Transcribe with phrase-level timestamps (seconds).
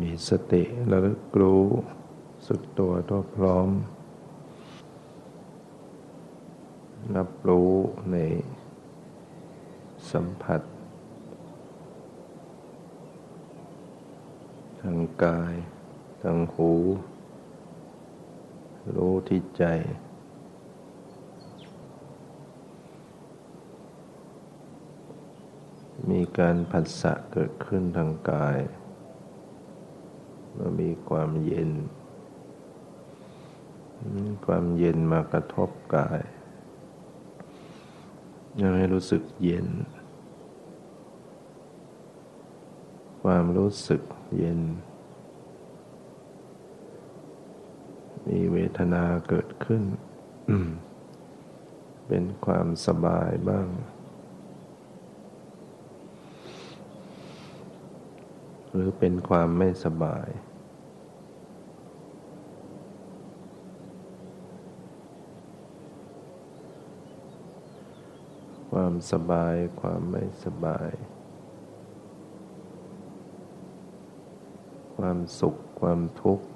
[0.00, 1.64] มีสติระลึกรู้
[2.46, 3.68] สึกตัวตัวพร้อม
[7.16, 7.72] รับรู้
[8.12, 8.16] ใน
[10.10, 10.60] สัมผัส
[14.80, 15.54] ทางกาย
[16.22, 16.72] ทางหู
[18.96, 19.64] รู้ที่ใจ
[26.10, 28.58] มีการผัสสะเกิดขึ้นทางกาย
[30.58, 31.70] มันมีความเย็น
[34.46, 36.20] ความเย็นมากระทบกาย
[38.60, 39.68] ยังให้รู้สึกเย็น
[43.22, 44.02] ความรู้สึก
[44.36, 44.60] เย็น
[48.26, 49.82] มีเวทนาเกิดขึ้น
[52.08, 53.68] เป็นความสบายบ้าง
[58.70, 60.28] หรือเป็นความไม่สบาย
[68.78, 70.90] ความสบายความไม่สบาย
[74.96, 76.46] ความสุขความทุกข์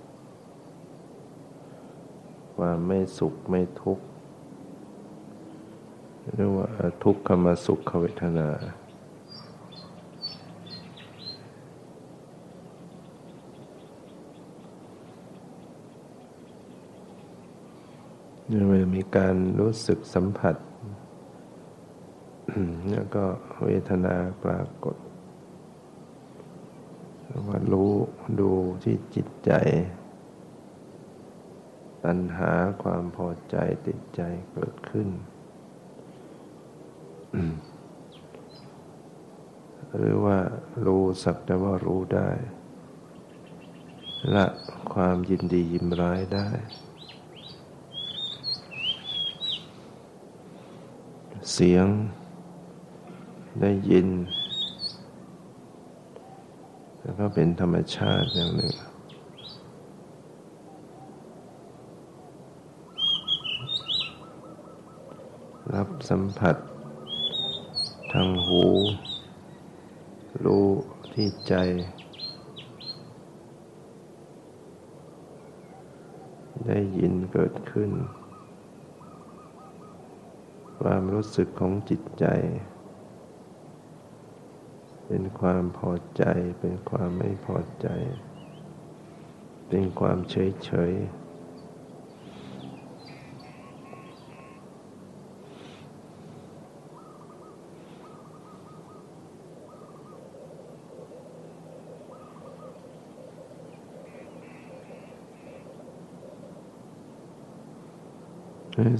[2.57, 4.05] ความไม่สุขไม่ทุกข์
[6.35, 6.69] เรียกว่า
[7.03, 8.49] ทุกขมสุขเวทนา
[18.47, 20.57] เมื่อมีการรู้สึกสัมผัส
[22.91, 23.25] แล้วก็
[23.65, 24.97] เวทนาปรากฏ
[27.47, 27.93] ว่ารู้
[28.41, 28.51] ดู
[28.83, 29.53] ที่จิตใจ
[32.05, 34.21] ตัณหาความพอใจติดใจ
[34.53, 35.09] เกิดขึ้น
[39.97, 40.39] หรือว่า
[40.87, 42.31] รู้สักแต่ว่ารู้ได้
[44.35, 44.47] ละ
[44.95, 46.49] ความยินดียินร้ายได้
[51.53, 51.87] เสียง
[53.61, 54.09] ได้ยิน
[57.01, 58.75] แล้วก็เป็นธรรมชาติอย่างหนึ่ง
[65.75, 66.57] รับสัมผัส
[68.13, 68.65] ทางหู
[70.45, 70.69] รู้
[71.15, 71.55] ที่ใจ
[76.67, 77.91] ได้ยินเกิดขึ้น
[80.81, 82.27] ความรู้สึกของจิตใจ
[85.11, 86.25] เป็นความพอใจ
[86.61, 87.89] เป็นความไม่พอใจ
[89.69, 90.93] เป็นความเฉยเฉย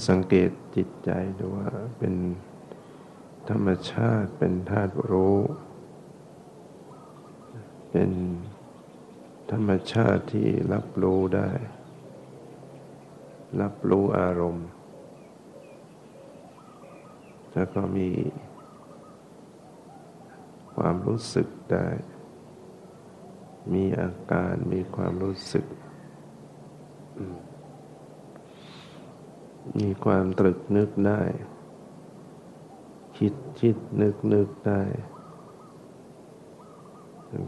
[0.09, 2.15] สังเกตจิตใจดูว่าเป็น
[3.49, 5.39] ธรรมชาติเป็นธาตุรู้
[7.91, 8.11] เป็น
[9.51, 11.51] ธรรมชาติที่รับรู้ได้
[13.61, 14.69] รับรู้อารมณ์
[17.55, 18.11] แล้วก็มี
[20.77, 21.89] ความรู้สึกได้
[23.75, 25.67] มีอาการมีความรู้สึก
[29.79, 31.23] มีความตรึกนึกได้
[33.19, 34.83] คิดคิดนึกนึกได้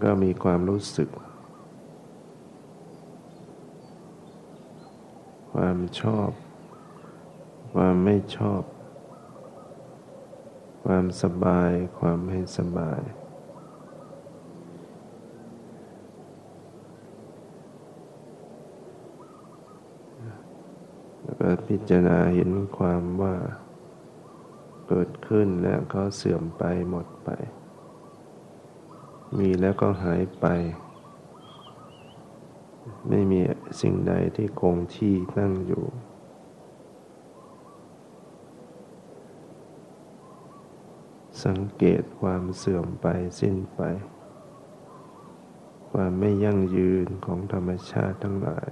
[0.05, 1.09] ก็มีความรู้สึก
[5.53, 6.31] ความชอบ
[7.75, 8.63] ความไม่ชอบ
[10.85, 13.01] ความสบาย ความไม่สบาย
[21.23, 23.35] แล้วก็พิจารณาเห็นความว่า
[24.89, 27.31] เกิดขึ้นแล้วก็เสื่อมไปหมดไป
[29.39, 30.47] มีแล้วก็หายไป
[33.09, 33.41] ไม่มี
[33.81, 35.85] สิ่งใดที่คงที่ตั้งอยู่
[41.45, 43.07] สังเกตความเสื่อมไป
[43.41, 43.81] สิ้นไป
[45.91, 48.71] ความไม่ยั่งยืนของธรรมชาติทั้งหลาย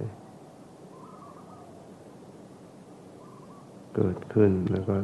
[3.95, 4.95] เกิดขึ้นแล้วก็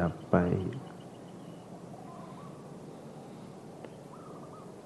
[0.00, 0.36] ดับไป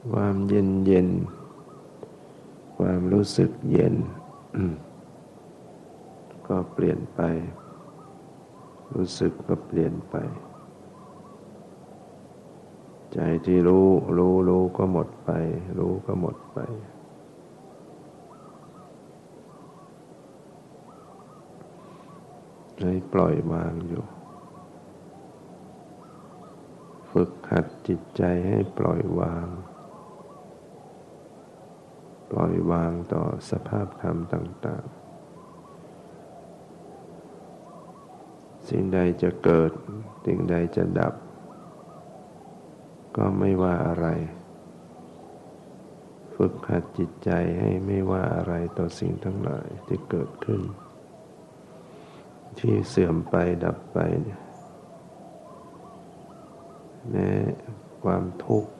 [0.08, 1.08] ความเย็นเย็น
[2.76, 3.94] ความรู้สึกเย็น
[6.48, 7.20] ก็เปลี่ยนไป
[8.94, 10.16] รู้สึกก็เปลี่ยนไป
[13.12, 13.88] ใจที่รู้
[14.18, 15.30] รู้รู้ก็หมดไป
[15.78, 16.58] รู้ก็หมดไป
[22.80, 24.04] ให้ปล่อยวางอยู่
[27.10, 29.46] ฝึกหัดจิตใจให้ปล่อยวาง
[32.30, 35.00] ปล่อยวางต่อสภาพธรรมต่าง ๆ
[38.68, 39.70] สิ่งใดจะเกิด
[40.26, 41.14] สิ่งใดจะดับ
[43.16, 44.06] ก็ไม่ว่าอะไร
[46.36, 50.62] ฝึกหัดจิตใจให้ไม่ว่าอะไรต่อสิ่งทั้งหลายที่เกิดขึ้น
[52.58, 53.34] ที่เสื่อมไป
[53.64, 53.98] ดับไป
[57.10, 57.30] แม้
[58.04, 58.72] ความทุกข์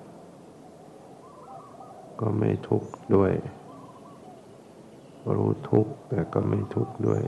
[2.20, 3.32] ก็ไม่ทุกข์ด้วย
[5.36, 7.22] รู้ทุกข์แต่ก็ไม่ทุกข์ด้วย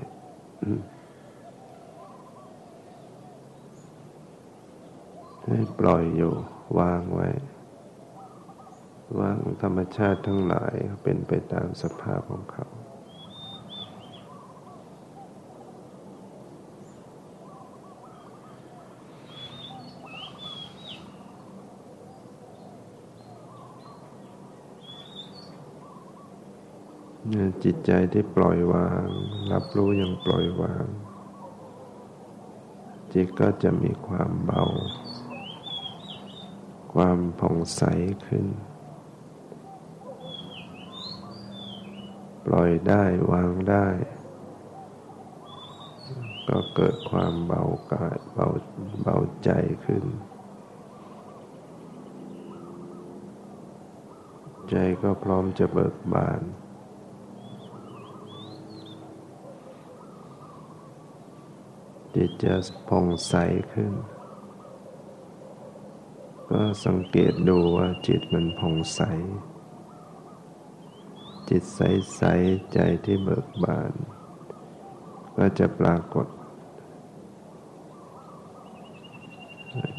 [5.47, 6.33] ให้ปล่อยอยู่
[6.79, 7.29] วางไว้
[9.21, 12.67] วางธรรมชาติทั้งหลายเป็นไปตามสภาพของเขา
[27.65, 29.07] จิตใจที่ปล่อยวาง
[29.53, 30.87] รับรู้อย่างปล่อยวาง
[33.13, 34.65] จิตก็จะมีความเบา
[36.95, 37.83] ความผ่องใส
[38.27, 38.47] ขึ้น
[42.47, 43.87] ปล่อยได้วางได้
[46.49, 47.63] ก็เกิดความเบา
[47.93, 48.47] กายเบา
[49.03, 49.51] เบาใจ
[49.85, 50.05] ขึ้น
[54.71, 56.41] ใจก็พร้อมจะเบิกบาน
[62.15, 62.55] จิตจะ
[62.89, 63.35] ผ่องใส
[63.73, 63.93] ขึ้น
[66.51, 69.01] ก็สังเกตดูว่าจิตมันผ่องใส
[71.49, 71.81] จิตใส
[72.17, 72.23] ใส
[72.73, 73.93] ใจที่เบิกบาน
[75.37, 76.27] ก็จะปรากฏ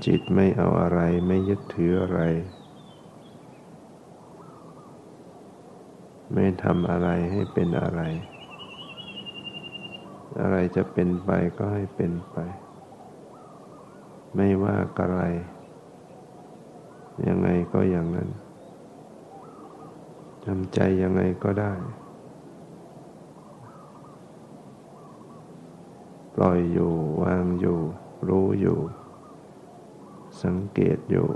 [0.06, 2.22] จิตไม่เอาอะไรไม่ยึดถืออะไร
[6.34, 8.02] ไม่ทำอะไรให้เป็นอะไร
[10.44, 12.38] อะไรจะเป็นไปก็ให้เป็นไป
[14.36, 15.20] ไม่ว่าอะไร
[17.28, 18.30] ยังไงก็อย่างนั้น
[20.46, 21.74] ทำใจยังไงก็ได้
[26.36, 26.94] ปล่อยอยู่
[27.24, 27.80] วางอยู่
[28.28, 28.80] รู้อยู่
[30.44, 31.28] สังเกตอยู่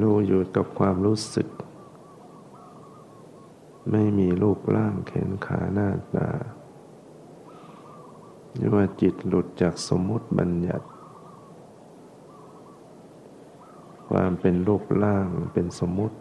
[0.00, 1.48] รู้อยู่กับความรู้สึก
[3.90, 6.30] ไม่มีรูปร่างแขนขาหน้าตา
[8.54, 10.86] หรือว่าจิตหลุดจากสมมติบัญญัติ
[14.10, 16.18] ความเป็นรูปร่างเป็นสมมติ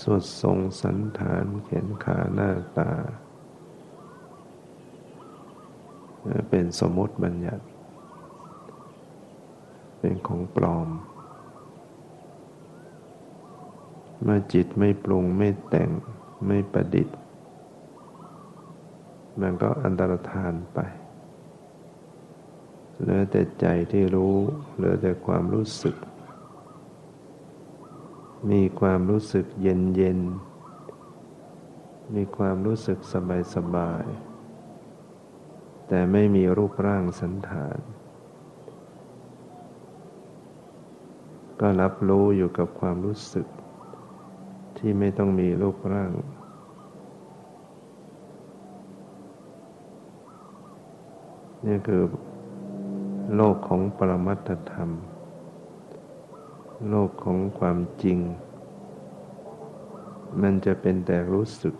[0.00, 2.90] สวดทรงสันฐานแขนขาหน้าตา
[6.50, 7.64] เป็นสมมติบัญญัติ
[9.98, 10.88] เป็นของปลอม
[14.22, 15.90] เมื่อจิตไม่ปรุงไม่แต่ง
[16.46, 17.16] ไม่ประดิษฐ์
[19.40, 20.78] มันก็อันตรธานไป
[23.00, 24.36] เหลือแต่ใจที่รู้
[24.74, 25.96] เหลือแต่ความรู้สึก
[28.50, 30.20] มีความรู้สึกเย็นเย็น
[32.14, 34.04] มีความรู้สึกสบายสบาย
[35.88, 37.78] แต่ไม่มีรูปร่างสันฐาน
[41.60, 43.46] ก็รับรู้อยู่กับความรู้สึก
[44.78, 46.12] ที่ไม่ต้องมีรูปร่าง
[51.66, 52.02] นี่คือ
[53.34, 54.90] โลกของปรมัตธรรม
[56.88, 58.18] โลกของความจริง
[60.40, 61.74] มันจะเป็นแต่รู้สึก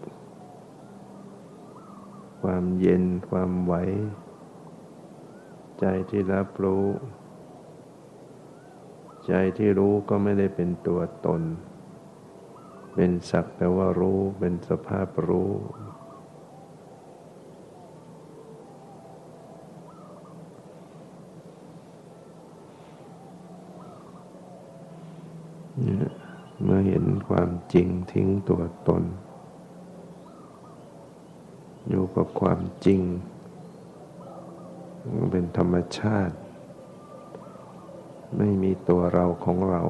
[2.42, 3.74] ความเย็นความไหว
[5.80, 6.84] ใจที่รับรู้
[9.26, 11.42] ใจที่รู้ก็ไม่ได้เป็นตัวตน
[12.98, 15.50] เป็นสักแต่ว่ารู้เป็นสภาพรู้
[26.62, 29.02] เมื่อเห็นความจริงทิ้งตัวตน
[31.88, 33.00] อยู่กับความจริง
[35.32, 36.36] เป็นธรรมชาติ
[38.36, 39.82] ไม่มีตัวเราของเรา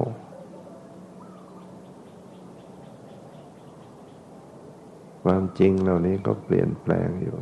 [5.29, 7.37] ความจริงเหล่านี้ก็เปลี่ยนแปลงอยู่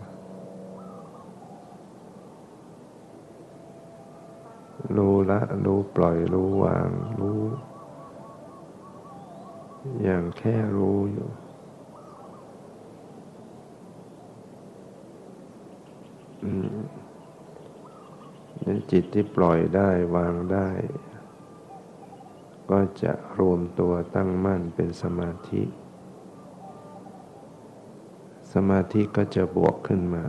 [4.97, 6.89] รู้ละ รู้ปล่อย รู้วาง
[7.19, 7.41] รู้
[10.03, 11.29] อย่างแค่รู้อยู่
[18.65, 20.69] นั้นจิตที่ปล่อยได้วางได้
[22.69, 25.63] ก็จะรวมตัวตั้งมั่นเป็นสมาธิ
[28.57, 30.23] สมาธิก็จะบวกขึ้นมา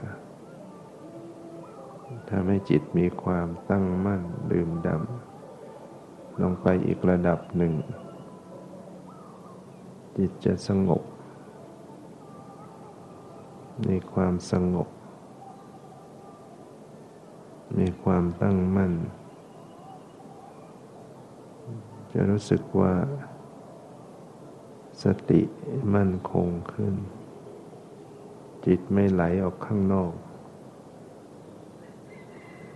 [2.31, 7.73] ทำให้จิตมีความตั้งมั่นดื่มดำลงไปอีกระดับหนึ่ง
[10.17, 11.03] จิตจะสงบ
[13.85, 14.89] ในความสงบ
[17.79, 18.93] มีความตั้งมั่น
[22.13, 22.95] จะรู้สึกว่า
[25.03, 25.41] สติ
[25.95, 26.95] มั่นคงขึ้น
[28.67, 30.13] จิตไม่ไหลออกข้างนอก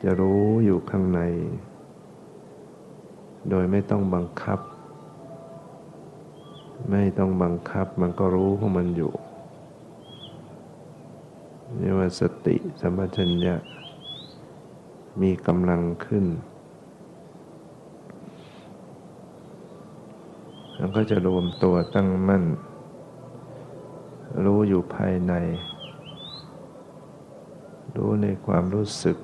[0.02, 1.20] จะรู้อยู่ข้างใน
[3.50, 4.61] โดยไม่ต้องบังคับ
[6.90, 9.12] ไม่ต้องบังคับมันก็รู้ของมันอยู่
[11.80, 13.54] นี่ว่าสติสัมปชัญญะ
[15.23, 16.26] มีกำลังขึ้น
[20.78, 22.44] มันก็จะรวมตัวตั้งมั่น
[24.44, 25.35] รู้อยู่ภายใน
[27.97, 29.16] รู้ในความรู้สึก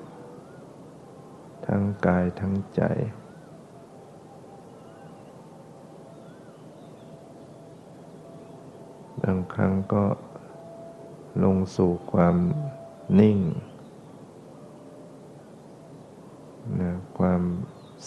[1.65, 2.81] ทั้งกายทั้งใจ
[9.21, 10.05] บางครั้งก็
[11.43, 12.35] ลงสู่ความ
[13.19, 13.39] นิ่ง
[16.79, 17.41] นะความ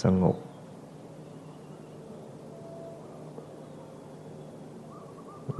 [0.02, 0.36] สงบ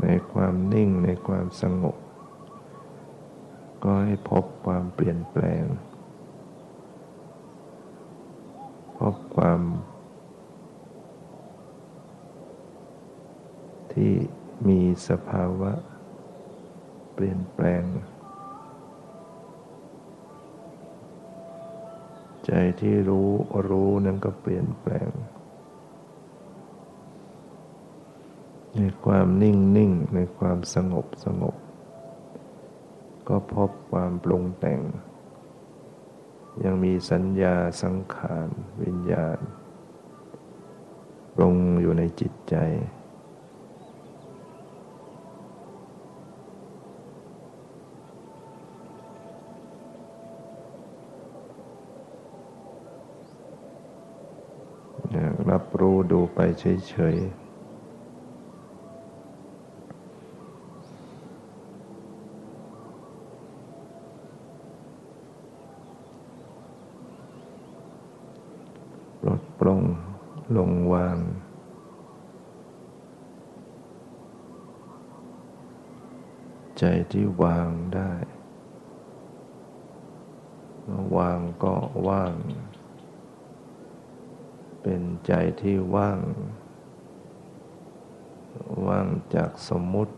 [0.03, 1.97] ในความนิ่งในความสงบ
[3.83, 5.65] ก็ให้พบความเปลี่ยนแปลง
[8.99, 9.61] พบความ
[13.93, 14.13] ที่
[14.69, 15.73] มีสภาวะ
[17.15, 17.85] เปลี่ยนแปลง
[22.47, 23.31] ใจที่รู้
[23.69, 25.09] รู้นั้นก็เปลี่ยนแปลง
[28.77, 31.57] ในความนิ่งนิ่งในความสงบสงบ
[33.29, 34.81] ก็พบความปรุงแต่ง
[36.65, 38.49] ยังมีสัญญาสังขาร
[38.83, 39.39] วิญญาณ
[41.41, 42.57] ลงอยู่ในจิตใจ
[55.51, 57.50] รับรู้ดูไปเฉยๆ
[70.57, 71.19] ลงวาง
[76.79, 78.13] ใจที่วางได้
[81.17, 81.75] วางก็
[82.09, 82.35] ว่าง
[84.83, 86.21] เป็นใจที่ว่าง
[88.87, 90.15] ว่างจากสมมุติ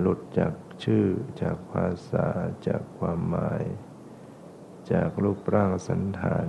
[0.00, 0.54] หลุดจาก
[0.84, 1.06] ชื่อ
[1.42, 2.26] จากภาษา
[2.66, 3.62] จากความหมาย
[4.92, 6.48] จากรูปร่างสันฐาน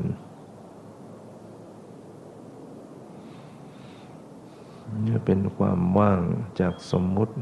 [5.05, 6.21] นี่เป็นความว่าง
[6.59, 7.35] จากสมมุติ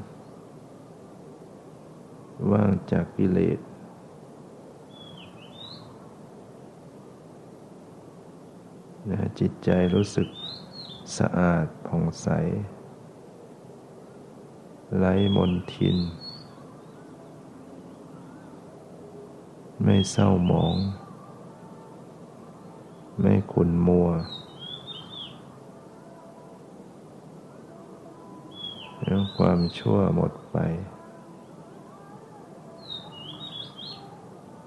[2.52, 3.60] ว่างจากกิเลส
[9.10, 10.28] นะจิตใจรู้สึก
[11.18, 12.28] สะอาดผ่องใส
[14.98, 15.98] ไร้มนทิน
[19.86, 20.76] ไม่เศร้าหมอง
[23.20, 24.10] ไม่ขุนมัว
[29.02, 30.58] แล้วความชั่วหมดไป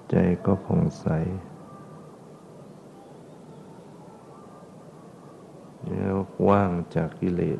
[0.09, 0.13] ใจ
[0.45, 1.05] ก็ผ่องใส
[5.87, 6.15] แล้ว
[6.49, 7.59] ว่างจากกิเลส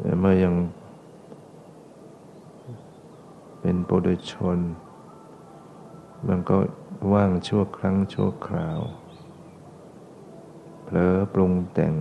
[0.00, 0.54] แต่เมื่อยัง
[4.06, 4.58] ถุชน
[6.26, 6.56] มันก็
[7.12, 8.80] ว่างชั่วครั้งชั่วคราว
[10.84, 11.94] เผลอปรุงแต่ง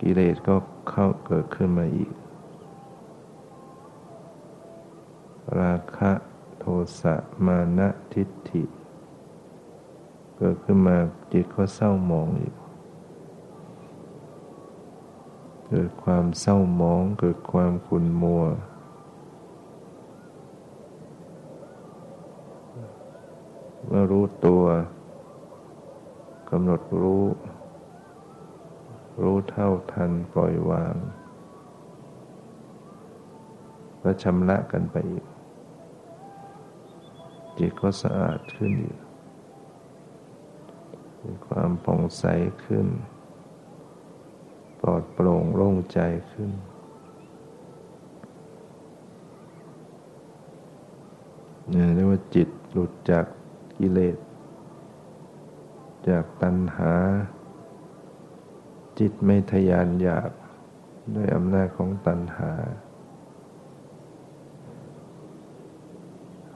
[0.00, 0.56] กิเลสก็
[0.88, 2.10] เข้าเกิดขึ้นมาอีก
[5.60, 6.12] ราคะ
[6.58, 6.64] โท
[7.00, 7.14] สะ
[7.46, 8.62] มานะทิฏฐิ
[10.36, 10.96] เกิดขึ้นมา
[11.32, 12.54] จิตก็เศร้าหมองอีก
[15.66, 18.44] เกิดความเศร้าหมองเกิดความขุ่นมัว
[23.90, 24.64] มื่อรู้ตัว
[26.50, 27.24] กำหนดรู้
[29.22, 30.96] รู้เท่าทันปล่อยวาง
[34.02, 35.26] ก็ชำระกันไปอีก
[37.58, 38.98] จิตก็สะอาดขึ้นอีก
[41.22, 42.24] มีความผ่องใส
[42.64, 42.86] ขึ้น
[44.80, 46.00] ปลอดโปร่งโล่งใจ
[46.32, 46.50] ขึ้น
[51.70, 53.26] เนี่ยเรียกว่าจิตหลุดจาก
[53.78, 54.16] กิเลส
[56.08, 56.92] จากตัณหา
[58.98, 60.30] จิตไม่ทยานอยาก
[61.14, 62.52] ด้วยอำนาจของตัณหา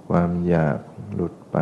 [0.09, 0.79] ความอยาก
[1.15, 1.59] หลุดไป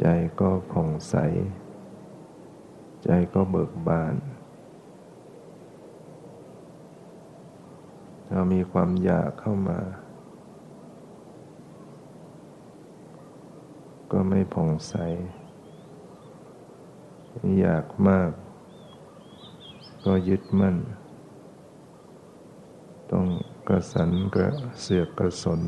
[0.00, 0.06] ใจ
[0.40, 1.14] ก็ผ่องใส
[3.04, 4.14] ใจก็เบิกบาน
[8.28, 9.78] เรามีความอยากเข้ามา
[14.12, 14.94] ก็ไม่ผ่องใส
[17.60, 18.30] อยากมาก
[20.04, 20.76] ก็ยึดมั่น
[23.12, 23.26] ต้อง
[23.68, 24.50] กระสันกระ
[24.80, 25.60] เสือกกระสน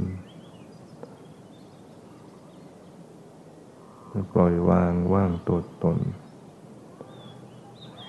[4.32, 5.98] ปล่อยวางว่างตัวตน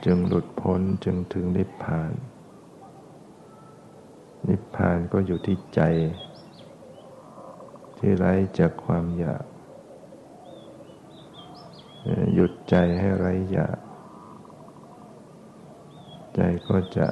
[0.06, 2.12] จึงหลุดพ้นจึงถึงนิพพาน
[4.48, 5.82] นิพพานก็อยู่ที่ใจ
[7.98, 9.46] ที่ไร้จากความอยาก
[12.34, 13.80] หยุดใจให้ไร้อยาก
[16.36, 17.08] ใจก็จะ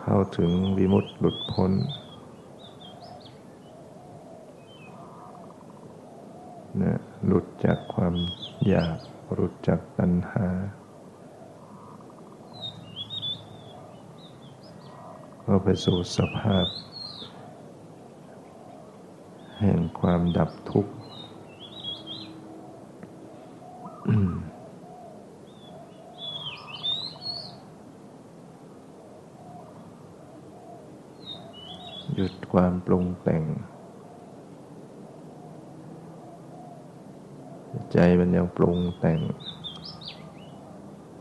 [0.00, 1.72] เข้าถึงวิมุตติหลุดพ้น
[6.80, 8.14] นะหลุดจากความ
[8.68, 8.96] อยาก
[9.32, 10.46] หลุดจากตัณหา
[15.44, 16.66] ก็ไปสู่สภาพ
[19.60, 20.97] แห่งความดับทุกข์
[24.08, 33.42] หยุดความปรุงแต่ง
[37.92, 39.18] ใจมันยังปรุงแต่ง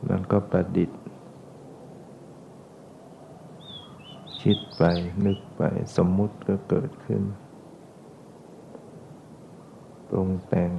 [0.10, 1.02] มันก็ประดิษฐ์
[4.42, 4.84] คิดไป
[5.26, 5.62] นึกไป
[5.98, 7.22] สมมุติก็เกิดขึ้น
[10.10, 10.72] ปรุงแต่ง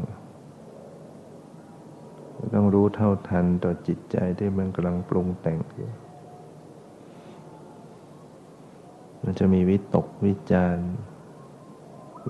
[2.61, 5.91] ต้องรู้เท่าทันต่อจิตใจที่มันกำลังปรุงแต่งอยู่
[9.23, 10.77] มันจะมีวิตกวิจาร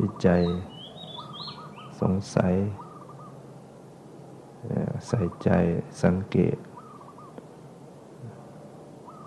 [0.01, 0.43] วิจัย
[2.01, 2.55] สงสัย
[5.09, 5.51] ใส่ใจ
[6.03, 6.57] สังเกต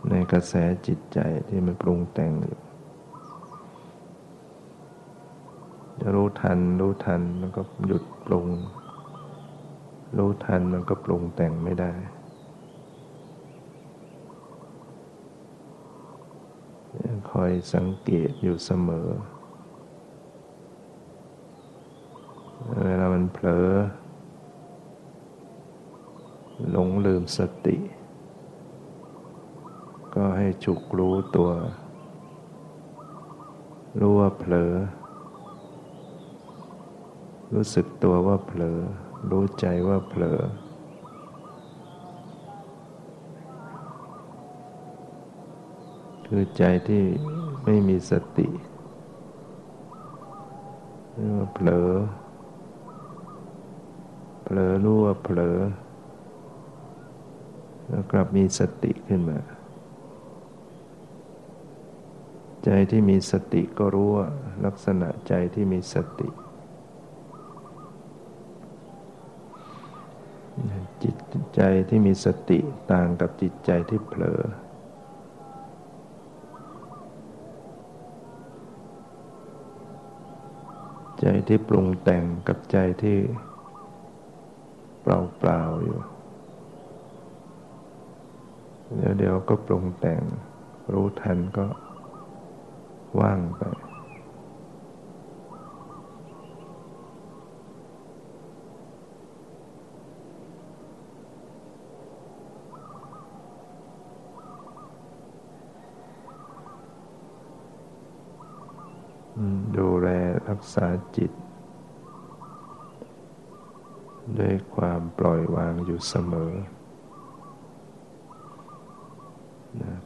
[0.09, 0.53] ในกระแส
[0.87, 2.59] จิตใจที่มันปรุงแต่งอยู่
[5.99, 8.49] จะรู้ทันรู้ทันแล้วก็หยุดปรุง
[10.17, 11.91] รู้ทันมันก็ปรุงแต่งไม่ได้
[17.29, 19.07] คอยสังเกตอยู่เสมอ
[22.85, 23.67] เวลามันเผลอ
[26.71, 27.77] หลงลืมสติ
[30.15, 31.49] ก็ให้ฉุกรู้ตัว
[33.99, 34.71] รู้ว่าเผลอ
[37.53, 38.79] รู้สึกตัวว่าเผลอ
[39.29, 40.39] รู้ใจว่าเผลอ
[46.25, 47.03] คือใจที่
[47.63, 48.47] ไม่มีสติ
[51.13, 51.89] เรียกว่าเผลอ
[54.43, 55.57] เผลอรู้ว่าเผลอ
[57.87, 59.39] แล้วกลับมีสติขึ้นมา
[62.65, 64.27] ใจที่มีสติก็รู้ว่า
[64.65, 66.29] ลักษณะใจที่มีสติ
[71.55, 72.59] ใจที่มีสติ
[72.91, 74.41] ต่างกับจิตใจที่เผลอ
[81.19, 83.17] ใจที่ปรุงแต่งกับใจที่
[85.01, 85.99] เปล่าๆอยู่
[88.95, 90.21] เดี๋ยวเดี๋ยวก็ปรุงแต่ง
[90.93, 91.65] รู้ทันก็
[93.19, 93.63] ว่างไป
[109.77, 110.07] ดูแล
[110.47, 111.31] รักษาจิต
[114.39, 116.53] ด้วยความปล่อยวางอยู่เสมอ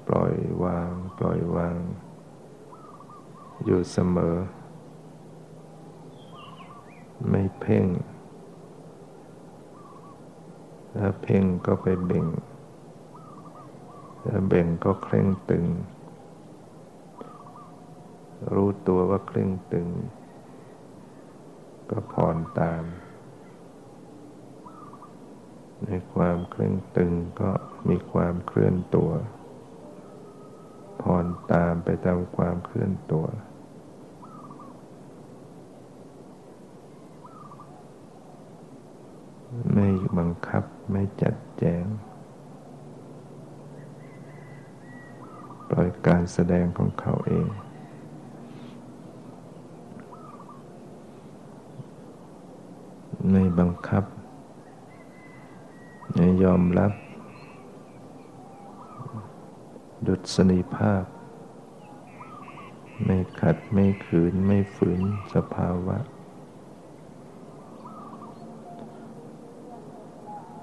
[0.08, 1.78] ปล่อยวาง ปล่อยวาง
[3.66, 4.36] อยู่เสมอ
[7.30, 7.88] ไม่เพ่ง
[10.98, 12.28] ถ้าเพ่งก็ไปเบ่ง
[14.26, 15.66] ถ้าเบ่งก็เคร่งตึง
[18.54, 19.88] รู้ตัวว่าเคร่งตึง
[21.90, 22.84] ก็ผ่อนตาม
[25.86, 27.52] ในความเคร่งตึงก็
[27.90, 29.12] มีความเคลื่อนตัว
[31.02, 33.26] ผ่อนตามไปตามความเคลื่อนตัว
[39.74, 41.84] ไม่บังคับไม่จัดแจง
[45.70, 47.48] ปล่อยการแสดงของเขาเอง
[53.32, 54.04] ไม่ บังคับ
[56.44, 56.92] ยอมรับ
[60.06, 61.04] ดุษณีภาพ
[63.04, 65.02] ไม่ขัดไม่ขืนไม่ฝืน
[65.34, 65.98] สภาวะ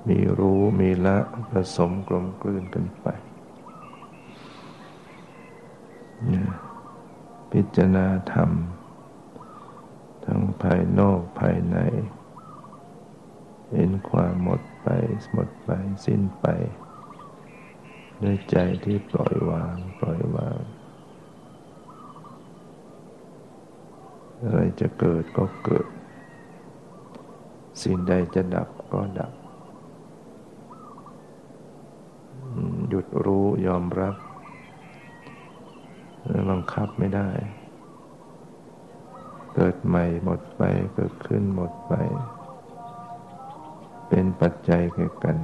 [0.06, 1.18] มีรู้มีละ
[1.50, 3.06] ผสมกลมกลืนกันไป
[7.50, 8.50] พิจารณาธรรม
[10.24, 11.76] ทั้งภายนอกภายใน
[13.76, 14.88] เห็นความหมดไป
[15.32, 15.70] หมดไป
[16.04, 16.46] สิ้นไป
[18.22, 20.60] ด้วยใจที่ปล่อยวาง ปล่อยวาง
[24.42, 25.86] อะไรจะเกิดก็เกิด
[27.82, 29.32] สิ่งใดจะดับก็ดับ
[32.88, 34.16] หยุดรู้ยอมรับ
[36.50, 37.28] บังคับไม่ได้
[39.54, 40.62] เกิดใหม่หมดไป
[40.94, 41.92] เกิดขึ้นหมดไป
[44.14, 45.38] เป็นปัจจัยแก่กัน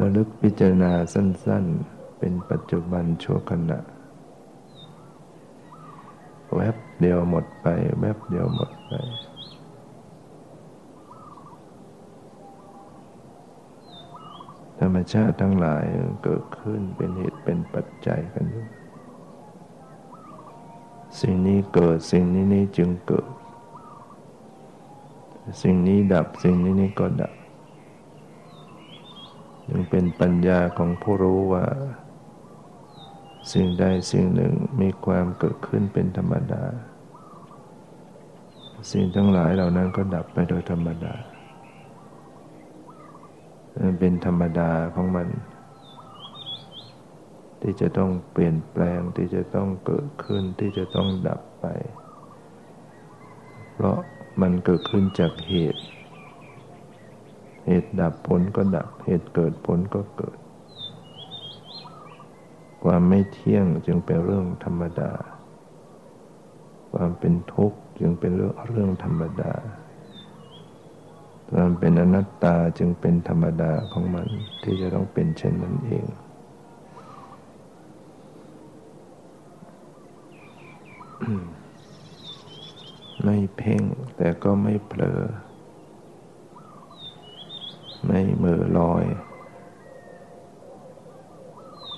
[0.00, 3.78] ระลึกพิจารณาสั้น ๆ เป็นปัจจุบันชั่วขณะ
[6.54, 7.66] แวบเดียวหมดไป
[8.00, 8.92] แวบเดียวหมดไป
[14.78, 15.84] ธรรมชาติทั้งหลาย
[16.24, 18.46] เกิดขึ้นเป็นเหตุเป็นปัจจัยกัน
[21.20, 23.28] สิ่งนี้เกิดสิ่งนี้นี้จึงเกิด
[25.62, 27.32] สิ่งนี้ดับสิ่งนี้นี้ก็ดับ
[29.70, 31.64] ยังเป็นปัญญาของผู้รู้ว่า
[33.52, 36.64] สิ่งใดสิ่งหนึ่งมีความเกิดขึ้นเป็นธรรมดา
[38.92, 41.14] สิ่งทั้งหลายเหล่านั้นก็ดับไปโดยธรรมดา
[44.00, 45.28] เป็นธรรมดาของมัน
[47.60, 51.66] ที่จะต้องเปลี่ยนแปลงที่จะต้องเกิดขึ้นที่จะต้องดับไป
[53.74, 53.98] เพราะ
[54.40, 55.82] มันเกิดขึ้นจากเหตุ
[57.66, 60.36] เหตุดับผลก็ดับ เหตุเกิดผลก็เกิด
[62.84, 65.12] ความไม่เที่ยงจึงเป็นเรื่องธรรมดา
[66.92, 69.52] ความเป็นทุกข์จึงเป็นเรื่องเรื่องธรรมดา
[71.54, 74.28] มันเป็นอนัตตาจึงเป็นธรรมดาของมัน
[74.62, 76.06] ที่จะต้องเป็นเช่นนั้นเอง
[83.24, 83.82] ไม่เพ่ง
[84.16, 85.20] แต่ก็ไม่เผลอ
[88.06, 89.04] ไม่เมือลอย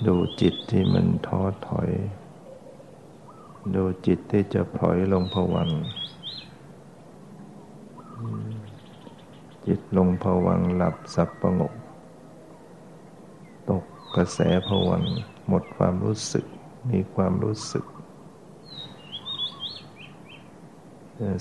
[0.07, 1.91] ดูจิตที่มันท้อถอย
[3.75, 5.71] ดูจิตที่จะพลอยลงผวัง
[9.67, 11.75] จิตลงผวังหลับสับประงก
[13.71, 13.85] ตก
[14.17, 15.03] กระแสผวัง
[15.49, 16.45] หมดความรู้สึก
[16.91, 17.85] มีความรู้สึก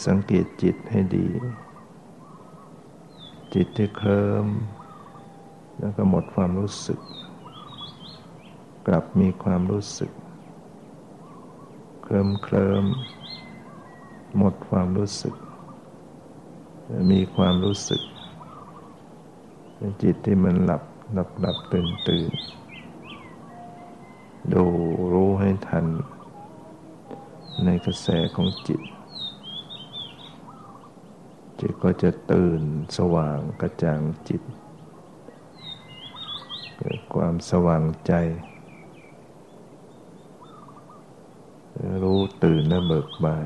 [0.07, 1.27] สังเกตจิตให้ดี
[3.53, 4.47] จิตที่เคลิม
[5.79, 6.99] แล้วก็หมดความรู้สึก
[8.87, 10.11] กลับมีความรู้สึก
[12.03, 12.85] เคลิมเคลิม
[14.37, 15.35] หมดความรู้สึก
[17.11, 18.01] มีความรู้สึก
[20.01, 20.83] จิตที่มันหลับ
[21.13, 22.31] หลับหลับตื่นตื่น
[24.53, 24.63] ดู
[25.13, 25.85] รู้ให้ทัน
[27.63, 28.81] ในกระแสของจิต
[31.67, 32.61] จิตก็จะตื่น
[32.97, 34.41] สว่างกระจ่างจิต
[36.77, 38.13] เกิดความสว่างใจ
[42.03, 43.37] รู้ตื่นและเบิกบา